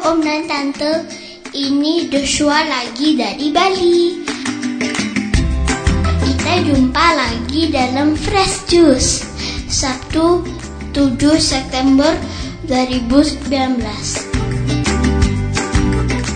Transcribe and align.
Om 0.00 0.24
dan 0.24 0.48
Tante, 0.48 1.04
ini 1.52 2.08
Joshua 2.08 2.64
lagi 2.64 3.20
dari 3.20 3.52
Bali. 3.52 4.24
Kita 6.24 6.52
jumpa 6.64 7.06
lagi 7.12 7.68
dalam 7.68 8.16
Fresh 8.16 8.64
Juice, 8.72 9.28
Sabtu 9.68 10.40
7 10.96 11.36
September 11.36 12.16
2019. 12.64 13.44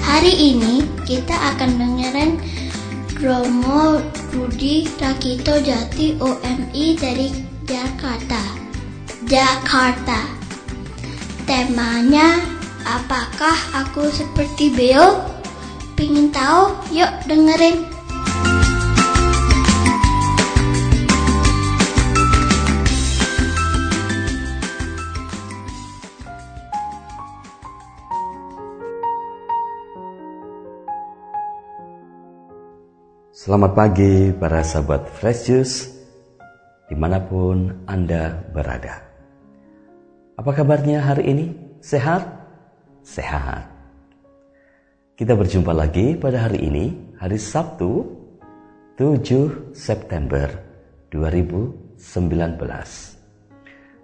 Hari 0.04 0.34
ini 0.36 0.84
kita 1.08 1.32
akan 1.56 1.80
dengerin 1.80 2.36
Romo 3.16 3.96
Rudi 4.36 4.84
Rakito 5.00 5.56
Jati 5.64 6.20
OMI 6.20 7.00
dari 7.00 7.32
Jakarta. 7.64 8.44
Jakarta. 9.24 10.20
Temanya, 11.48 12.53
apakah 12.84 13.56
aku 13.72 14.12
seperti 14.12 14.68
Beo? 14.70 15.24
Pingin 15.96 16.28
tahu? 16.28 16.76
Yuk 16.92 17.10
dengerin. 17.24 17.88
Selamat 33.34 33.76
pagi 33.76 34.32
para 34.32 34.64
sahabat 34.64 35.04
Fresh 35.20 35.52
Juice 35.52 35.76
di 36.88 36.96
mana 36.96 37.20
pun 37.20 37.84
Anda 37.84 38.40
berada. 38.56 39.04
Apa 40.40 40.50
kabarnya 40.56 41.04
hari 41.04 41.28
ini? 41.28 41.46
Sehat? 41.84 42.43
Sehat. 43.04 43.68
Kita 45.12 45.36
berjumpa 45.36 45.76
lagi 45.76 46.16
pada 46.16 46.48
hari 46.48 46.64
ini, 46.64 47.12
hari 47.20 47.36
Sabtu 47.36 48.00
7 48.96 49.76
September 49.76 50.48
2019. 51.12 52.24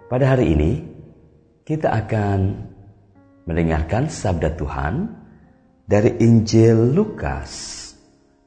Pada 0.05 0.25
hari 0.29 0.53
ini, 0.53 0.85
kita 1.65 1.89
akan 1.97 2.61
mendengarkan 3.49 4.05
sabda 4.05 4.53
Tuhan 4.53 5.09
dari 5.89 6.21
Injil 6.21 6.93
Lukas 6.93 7.49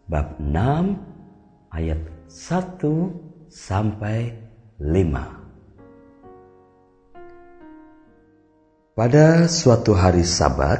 bab 0.06 0.39
6 0.39 1.74
ayat 1.74 1.98
1 2.30 3.50
sampai 3.50 4.30
5. 4.78 5.44
Pada 8.95 9.50
suatu 9.50 9.91
hari 9.91 10.23
Sabat, 10.23 10.78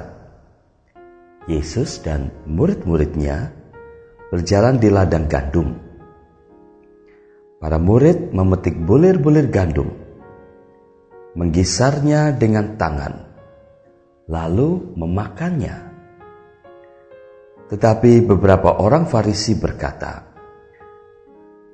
Yesus 1.51 1.99
dan 1.99 2.31
murid-muridnya 2.47 3.51
berjalan 4.31 4.79
di 4.79 4.87
ladang 4.87 5.27
gandum. 5.27 5.75
Para 7.59 7.75
murid 7.83 8.31
memetik 8.31 8.79
bulir-bulir 8.79 9.51
gandum, 9.51 9.91
menggisarnya 11.35 12.39
dengan 12.39 12.79
tangan, 12.79 13.27
lalu 14.31 14.95
memakannya. 14.95 15.75
Tetapi 17.67 18.31
beberapa 18.31 18.79
orang 18.79 19.11
Farisi 19.11 19.59
berkata, 19.59 20.23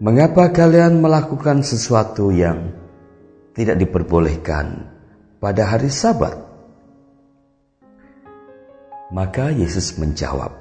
"Mengapa 0.00 0.48
kalian 0.56 1.04
melakukan 1.04 1.60
sesuatu 1.60 2.32
yang 2.32 2.72
tidak 3.52 3.76
diperbolehkan 3.76 4.99
pada 5.40 5.66
hari 5.66 5.88
Sabat?" 5.88 6.36
Maka 9.10 9.50
Yesus 9.50 9.98
menjawab, 9.98 10.54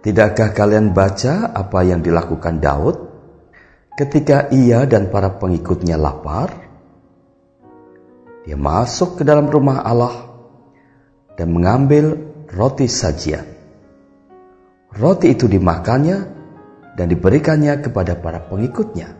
"Tidakkah 0.00 0.56
kalian 0.56 0.96
baca 0.96 1.52
apa 1.52 1.84
yang 1.84 2.00
dilakukan 2.00 2.64
Daud 2.64 2.96
ketika 3.98 4.48
ia 4.48 4.88
dan 4.88 5.12
para 5.12 5.36
pengikutnya 5.36 6.00
lapar? 6.00 6.48
Dia 8.48 8.56
masuk 8.56 9.20
ke 9.20 9.22
dalam 9.28 9.52
rumah 9.52 9.84
Allah 9.84 10.32
dan 11.36 11.52
mengambil 11.52 12.16
roti 12.48 12.88
sajian." 12.88 13.44
Roti 14.88 15.36
itu 15.36 15.44
dimakannya 15.44 16.18
dan 16.96 17.06
diberikannya 17.12 17.84
kepada 17.84 18.16
para 18.16 18.40
pengikutnya. 18.48 19.12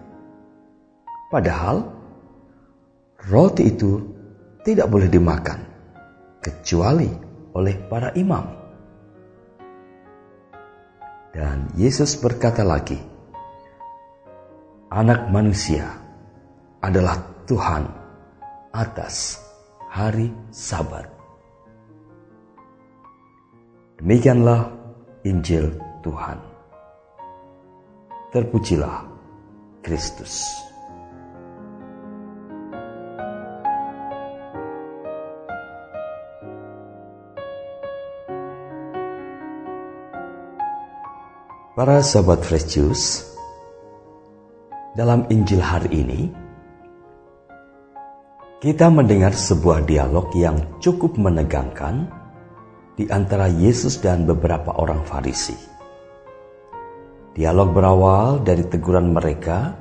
Padahal 1.28 1.97
roti 3.26 3.74
itu 3.74 3.98
tidak 4.62 4.86
boleh 4.86 5.10
dimakan 5.10 5.58
kecuali 6.38 7.10
oleh 7.58 7.74
para 7.90 8.14
imam. 8.14 8.46
Dan 11.34 11.70
Yesus 11.74 12.18
berkata 12.18 12.62
lagi, 12.62 12.98
"Anak 14.90 15.30
manusia 15.30 15.86
adalah 16.78 17.18
Tuhan 17.46 17.84
atas 18.70 19.38
hari 19.90 20.30
Sabat." 20.54 21.10
Demikianlah 23.98 24.70
Injil 25.26 25.74
Tuhan. 26.06 26.38
Terpujilah 28.30 29.10
Kristus. 29.82 30.67
Para 41.78 42.02
sahabat 42.02 42.42
Fresh 42.42 42.74
Juice, 42.74 43.22
dalam 44.98 45.30
Injil 45.30 45.62
hari 45.62 46.02
ini, 46.02 46.26
kita 48.58 48.90
mendengar 48.90 49.30
sebuah 49.30 49.86
dialog 49.86 50.26
yang 50.34 50.58
cukup 50.82 51.14
menegangkan 51.14 52.10
di 52.98 53.06
antara 53.06 53.46
Yesus 53.46 54.02
dan 54.02 54.26
beberapa 54.26 54.74
orang 54.74 55.06
Farisi. 55.06 55.54
Dialog 57.38 57.70
berawal 57.70 58.42
dari 58.42 58.66
teguran 58.66 59.14
mereka 59.14 59.78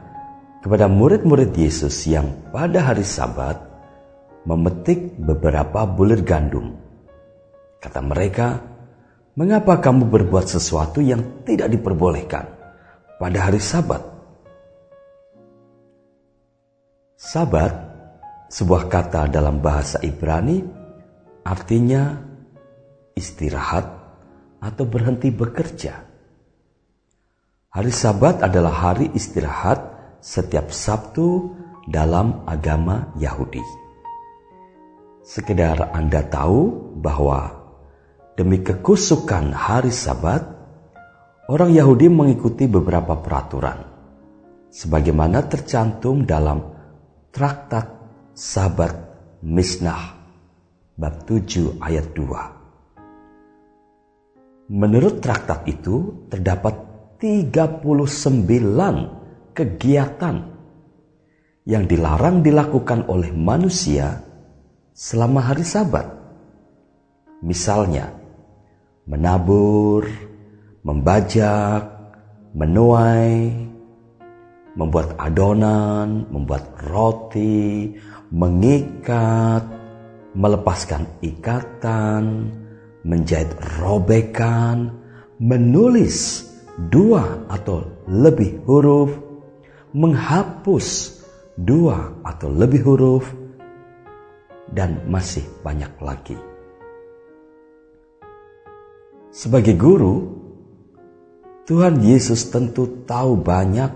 kepada 0.62 0.86
murid-murid 0.86 1.50
Yesus 1.58 1.98
yang 2.06 2.30
pada 2.54 2.94
hari 2.94 3.02
Sabat 3.02 3.58
memetik 4.46 5.18
beberapa 5.18 5.90
bulir 5.90 6.22
gandum. 6.22 6.78
Kata 7.82 8.06
mereka, 8.06 8.77
"Mengapa 9.38 9.78
kamu 9.78 10.10
berbuat 10.10 10.50
sesuatu 10.50 10.98
yang 10.98 11.46
tidak 11.46 11.70
diperbolehkan 11.70 12.50
pada 13.22 13.38
hari 13.46 13.62
Sabat?" 13.62 14.02
Sabat, 17.18 17.74
sebuah 18.50 18.90
kata 18.90 19.30
dalam 19.30 19.62
bahasa 19.62 20.02
Ibrani, 20.02 20.66
artinya 21.46 22.18
istirahat, 23.14 23.86
atau 24.62 24.86
berhenti 24.90 25.30
bekerja. 25.30 26.02
Hari 27.74 27.94
Sabat 27.94 28.42
adalah 28.42 28.74
hari 28.74 29.14
istirahat 29.14 29.78
setiap 30.18 30.74
Sabtu 30.74 31.54
dalam 31.86 32.42
agama 32.50 33.14
Yahudi. 33.22 33.62
Sekedar 35.22 35.94
Anda 35.94 36.24
tahu 36.26 36.94
bahwa 36.98 37.67
demi 38.38 38.62
kekusukan 38.62 39.50
hari 39.50 39.90
Sabat, 39.90 40.46
orang 41.50 41.74
Yahudi 41.74 42.06
mengikuti 42.06 42.70
beberapa 42.70 43.18
peraturan, 43.18 43.82
sebagaimana 44.70 45.42
tercantum 45.50 46.22
dalam 46.22 46.62
Traktat 47.34 47.98
Sabat 48.38 48.94
Misnah 49.42 50.22
bab 50.94 51.26
7 51.26 51.82
ayat 51.82 52.14
2. 52.14 52.58
Menurut 54.68 55.24
traktat 55.24 55.64
itu 55.70 56.28
terdapat 56.28 56.76
39 57.22 59.56
kegiatan 59.56 60.36
yang 61.64 61.88
dilarang 61.88 62.44
dilakukan 62.44 63.08
oleh 63.08 63.32
manusia 63.32 64.20
selama 64.92 65.54
hari 65.54 65.64
Sabat. 65.64 66.12
Misalnya, 67.46 68.17
menabur, 69.08 70.04
membajak, 70.84 71.88
menuai, 72.52 73.56
membuat 74.76 75.16
adonan, 75.18 76.28
membuat 76.30 76.68
roti, 76.92 77.96
mengikat, 78.30 79.64
melepaskan 80.36 81.08
ikatan, 81.24 82.52
menjahit 83.08 83.50
robekan, 83.80 84.92
menulis 85.40 86.46
dua 86.92 87.48
atau 87.48 87.88
lebih 88.06 88.62
huruf, 88.68 89.16
menghapus 89.96 91.18
dua 91.58 92.12
atau 92.22 92.52
lebih 92.52 92.84
huruf, 92.86 93.26
dan 94.76 95.00
masih 95.08 95.48
banyak 95.64 95.90
lagi. 96.04 96.36
Sebagai 99.38 99.78
guru, 99.78 100.34
Tuhan 101.70 102.02
Yesus 102.02 102.50
tentu 102.50 103.06
tahu 103.06 103.38
banyak 103.38 103.94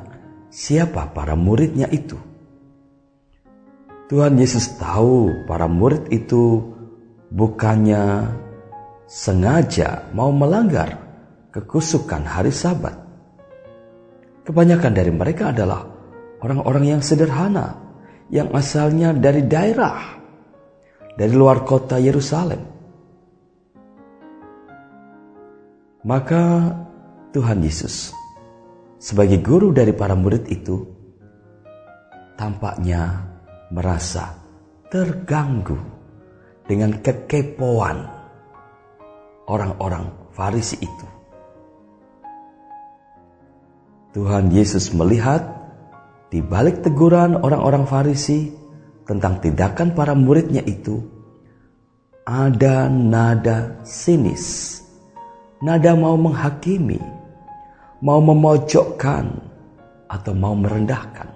siapa 0.53 1.09
para 1.09 1.33
muridnya 1.33 1.89
itu. 1.89 2.13
Tuhan 4.05 4.37
Yesus 4.37 4.77
tahu 4.77 5.49
para 5.49 5.65
murid 5.65 6.13
itu 6.13 6.61
bukannya 7.33 8.37
sengaja 9.09 10.13
mau 10.13 10.29
melanggar 10.29 11.01
kekusukan 11.49 12.21
hari 12.21 12.53
Sabat. 12.53 13.01
Kebanyakan 14.45 14.93
dari 14.93 15.09
mereka 15.09 15.49
adalah 15.49 15.89
orang-orang 16.37 16.85
yang 16.85 17.01
sederhana, 17.01 17.81
yang 18.29 18.53
asalnya 18.53 19.09
dari 19.09 19.41
daerah, 19.49 20.21
dari 21.17 21.33
luar 21.33 21.65
kota 21.65 21.97
Yerusalem. 21.97 22.70
Maka 26.01 26.73
Tuhan 27.29 27.61
Yesus 27.61 28.09
sebagai 28.97 29.37
guru 29.37 29.69
dari 29.69 29.93
para 29.93 30.17
murid 30.17 30.49
itu 30.49 30.81
tampaknya 32.33 33.21
merasa 33.69 34.33
terganggu 34.89 35.77
dengan 36.65 36.97
kekepoan 37.05 38.01
orang-orang 39.45 40.09
Farisi 40.33 40.81
itu. 40.81 41.07
Tuhan 44.17 44.49
Yesus 44.49 44.89
melihat 44.97 45.45
di 46.33 46.41
balik 46.41 46.81
teguran 46.81 47.37
orang-orang 47.37 47.85
Farisi 47.85 48.49
tentang 49.05 49.37
tindakan 49.37 49.93
para 49.93 50.17
muridnya 50.17 50.65
itu 50.65 50.97
ada 52.25 52.89
nada 52.89 53.85
sinis 53.85 54.80
nada 55.61 55.93
mau 55.93 56.17
menghakimi, 56.17 56.99
mau 58.01 58.19
memojokkan, 58.19 59.51
atau 60.11 60.35
mau 60.35 60.51
merendahkan. 60.51 61.31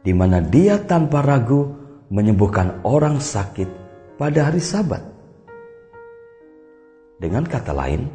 di 0.07 0.15
mana 0.15 0.39
Dia 0.39 0.79
tanpa 0.79 1.19
ragu 1.19 1.67
menyembuhkan 2.07 2.87
orang 2.87 3.19
sakit 3.19 3.67
pada 4.15 4.47
hari 4.47 4.63
Sabat. 4.63 5.03
Dengan 7.19 7.43
kata 7.43 7.75
lain, 7.75 8.07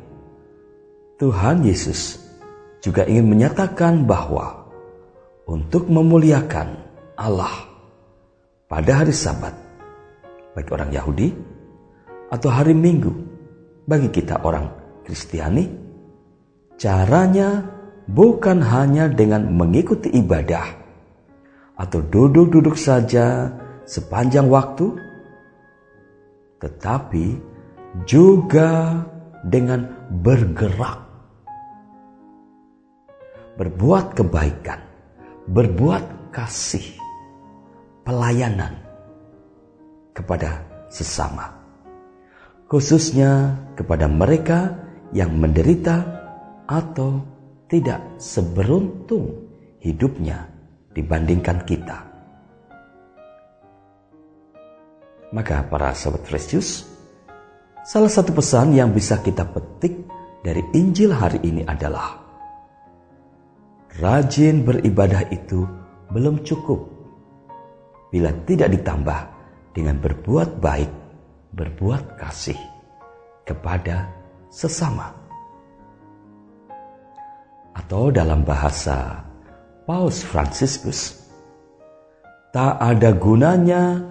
Tuhan 1.21 1.69
Yesus 1.69 2.17
juga 2.81 3.05
ingin 3.05 3.29
menyatakan 3.29 4.09
bahwa 4.09 4.73
untuk 5.45 5.85
memuliakan 5.85 6.89
Allah. 7.21 7.69
Pada 8.65 9.05
hari 9.05 9.13
Sabat 9.13 9.53
bagi 10.57 10.71
orang 10.73 10.89
Yahudi 10.89 11.29
atau 12.33 12.49
hari 12.49 12.73
Minggu 12.73 13.13
bagi 13.85 14.09
kita 14.09 14.41
orang 14.47 14.71
Kristiani 15.03 15.67
caranya 16.79 17.67
bukan 18.07 18.63
hanya 18.63 19.11
dengan 19.11 19.51
mengikuti 19.51 20.15
ibadah 20.15 20.67
atau 21.75 21.99
duduk-duduk 21.99 22.79
saja 22.79 23.51
sepanjang 23.83 24.47
waktu 24.47 24.95
tetapi 26.63 27.27
juga 28.07 29.03
dengan 29.43 29.91
bergerak 30.15 30.99
berbuat 33.59 34.15
kebaikan 34.15 34.81
berbuat 35.51 36.31
kasih 36.31 37.00
pelayanan 38.11 38.75
kepada 40.11 40.67
sesama, 40.91 41.55
khususnya 42.67 43.55
kepada 43.79 44.11
mereka 44.11 44.75
yang 45.15 45.39
menderita 45.39 46.03
atau 46.67 47.23
tidak 47.71 48.03
seberuntung 48.19 49.47
hidupnya 49.79 50.51
dibandingkan 50.91 51.63
kita. 51.63 52.11
Maka 55.31 55.63
para 55.71 55.95
sahabat 55.95 56.27
Fresh 56.27 56.83
salah 57.87 58.11
satu 58.11 58.35
pesan 58.35 58.75
yang 58.75 58.91
bisa 58.91 59.23
kita 59.23 59.47
petik 59.47 59.95
dari 60.43 60.67
Injil 60.75 61.15
hari 61.15 61.47
ini 61.47 61.63
adalah 61.63 62.19
rajin 64.03 64.67
beribadah 64.67 65.31
itu 65.31 65.63
belum 66.11 66.43
cukup 66.43 67.00
bila 68.11 68.35
tidak 68.45 68.75
ditambah 68.75 69.21
dengan 69.71 70.03
berbuat 70.03 70.59
baik, 70.59 70.91
berbuat 71.55 72.19
kasih 72.19 72.59
kepada 73.47 74.11
sesama. 74.51 75.15
Atau 77.71 78.11
dalam 78.11 78.43
bahasa 78.43 79.23
Paus 79.87 80.27
Franciscus, 80.27 81.15
tak 82.51 82.83
ada 82.83 83.15
gunanya 83.15 84.03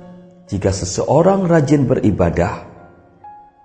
jika 0.47 0.71
seseorang 0.71 1.45
rajin 1.45 1.85
beribadah 1.85 2.65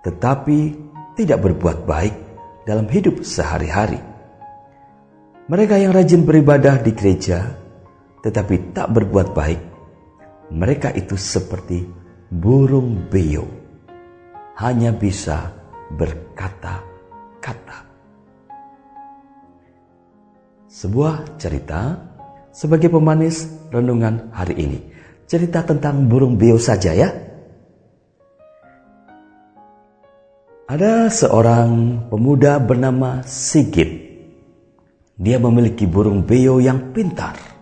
tetapi 0.05 0.77
tidak 1.17 1.41
berbuat 1.41 1.89
baik 1.89 2.13
dalam 2.69 2.85
hidup 2.85 3.25
sehari-hari. 3.25 3.97
Mereka 5.49 5.81
yang 5.81 5.95
rajin 5.95 6.27
beribadah 6.27 6.77
di 6.83 6.91
gereja 6.93 7.55
tetapi 8.21 8.75
tak 8.75 8.93
berbuat 8.93 9.33
baik 9.33 9.74
mereka 10.53 10.93
itu 10.93 11.17
seperti 11.17 11.85
burung 12.29 13.09
beo, 13.09 13.45
hanya 14.61 14.93
bisa 14.93 15.53
berkata-kata. 15.93 17.79
Sebuah 20.69 21.39
cerita 21.39 21.97
sebagai 22.51 22.91
pemanis 22.91 23.47
renungan 23.71 24.29
hari 24.35 24.55
ini. 24.59 24.79
Cerita 25.25 25.65
tentang 25.65 26.05
burung 26.05 26.37
beo 26.37 26.61
saja 26.61 26.93
ya. 26.93 27.09
Ada 30.65 31.09
seorang 31.09 32.05
pemuda 32.09 32.59
bernama 32.61 33.23
Sigit. 33.25 34.05
Dia 35.15 35.39
memiliki 35.39 35.87
burung 35.87 36.27
beo 36.27 36.59
yang 36.59 36.91
pintar 36.91 37.54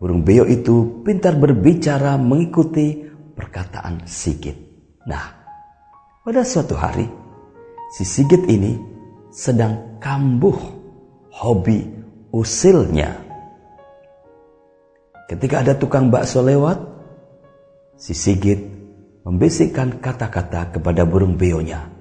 Burung 0.00 0.24
beo 0.24 0.48
itu 0.48 1.04
pintar 1.04 1.36
berbicara 1.36 2.16
mengikuti 2.16 3.04
perkataan 3.36 4.08
Sigit. 4.08 4.56
Nah, 5.04 5.28
pada 6.24 6.40
suatu 6.40 6.72
hari, 6.72 7.04
si 7.92 8.08
Sigit 8.08 8.48
ini 8.48 8.80
sedang 9.28 10.00
kambuh 10.00 10.56
hobi 11.36 11.84
usilnya. 12.32 13.12
Ketika 15.28 15.60
ada 15.60 15.76
tukang 15.76 16.08
bakso 16.08 16.40
lewat, 16.40 16.80
si 18.00 18.16
Sigit 18.16 18.56
membisikkan 19.28 20.00
kata-kata 20.00 20.80
kepada 20.80 21.04
burung 21.04 21.36
beonya. 21.36 21.92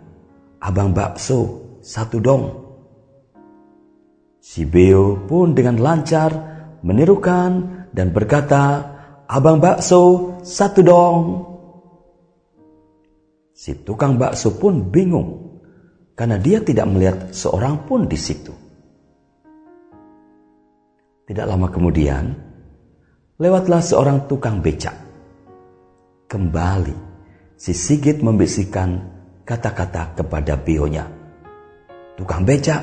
Abang 0.64 0.96
bakso, 0.96 1.76
satu 1.84 2.24
dong. 2.24 2.44
Si 4.40 4.64
beo 4.64 5.28
pun 5.28 5.52
dengan 5.52 5.76
lancar 5.84 6.59
menirukan 6.82 7.86
dan 7.94 8.12
berkata, 8.14 8.96
Abang 9.30 9.62
bakso, 9.62 10.36
satu 10.42 10.82
dong. 10.82 11.22
Si 13.54 13.78
tukang 13.86 14.18
bakso 14.18 14.58
pun 14.58 14.90
bingung 14.90 15.62
karena 16.18 16.42
dia 16.42 16.66
tidak 16.66 16.90
melihat 16.90 17.18
seorang 17.30 17.86
pun 17.86 18.10
di 18.10 18.18
situ. 18.18 18.50
Tidak 21.30 21.46
lama 21.46 21.70
kemudian, 21.70 22.34
lewatlah 23.38 23.86
seorang 23.86 24.26
tukang 24.26 24.66
becak. 24.66 24.98
Kembali, 26.26 26.98
si 27.54 27.78
Sigit 27.78 28.26
membisikkan 28.26 28.98
kata-kata 29.46 30.18
kepada 30.18 30.58
bionya. 30.58 31.06
Tukang 32.18 32.50
becak, 32.50 32.82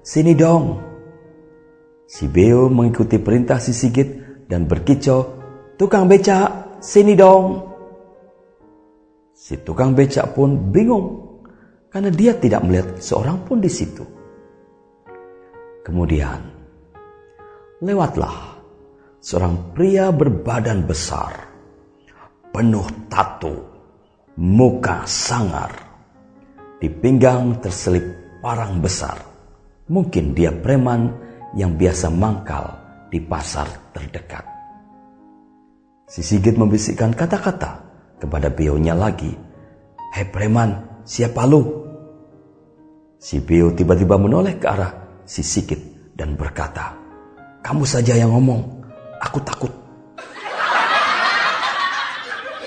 sini 0.00 0.32
dong. 0.32 0.93
Si 2.04 2.28
Beo 2.28 2.68
mengikuti 2.68 3.16
perintah 3.16 3.56
si 3.56 3.72
Sigit 3.72 4.44
dan 4.44 4.68
berkicau, 4.68 5.40
tukang 5.80 6.04
becak, 6.04 6.78
sini 6.84 7.16
dong. 7.16 7.72
Si 9.32 9.56
tukang 9.64 9.96
becak 9.96 10.36
pun 10.36 10.68
bingung 10.68 11.40
karena 11.88 12.12
dia 12.12 12.36
tidak 12.36 12.60
melihat 12.66 13.00
seorang 13.00 13.40
pun 13.48 13.58
di 13.58 13.72
situ. 13.72 14.04
Kemudian, 15.84 16.40
lewatlah 17.80 18.60
seorang 19.20 19.72
pria 19.72 20.12
berbadan 20.12 20.84
besar, 20.84 21.32
penuh 22.52 22.84
tato, 23.08 23.54
muka 24.36 25.08
sangar, 25.08 25.72
di 26.76 26.88
pinggang 26.92 27.64
terselip 27.64 28.04
parang 28.44 28.80
besar. 28.84 29.16
Mungkin 29.88 30.32
dia 30.32 30.52
preman 30.52 31.23
yang 31.54 31.78
biasa 31.78 32.10
mangkal 32.10 32.74
di 33.10 33.22
pasar 33.22 33.94
terdekat. 33.94 34.42
Si 36.10 36.20
Sigit 36.20 36.58
membisikkan 36.58 37.14
kata-kata 37.14 37.80
kepada 38.18 38.50
bionya 38.50 38.92
lagi. 38.92 39.32
Hei 40.14 40.26
preman, 40.28 41.02
siapa 41.06 41.46
lu? 41.46 41.86
Si 43.18 43.40
Bio 43.40 43.72
tiba-tiba 43.72 44.20
menoleh 44.20 44.60
ke 44.60 44.66
arah 44.68 44.92
si 45.24 45.40
Sigit 45.40 46.12
dan 46.12 46.36
berkata, 46.36 46.92
Kamu 47.64 47.88
saja 47.88 48.12
yang 48.12 48.36
ngomong, 48.36 48.84
aku 49.16 49.40
takut. 49.40 49.72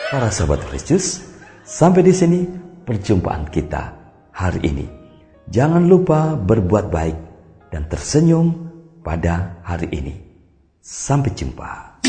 Para 0.08 0.32
sahabat 0.32 0.64
Kristus, 0.72 1.22
sampai 1.62 2.02
di 2.02 2.16
sini 2.16 2.40
perjumpaan 2.88 3.52
kita 3.52 3.94
hari 4.34 4.66
ini. 4.66 4.88
Jangan 5.48 5.86
lupa 5.86 6.34
berbuat 6.36 6.90
baik 6.90 7.18
dan 7.70 7.86
tersenyum 7.92 8.67
pada 9.08 9.64
hari 9.64 9.88
ini. 9.96 10.12
Sampai 10.84 11.32
jumpa. 11.32 12.04